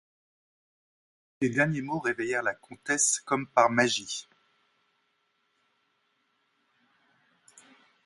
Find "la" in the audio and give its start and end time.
2.41-2.55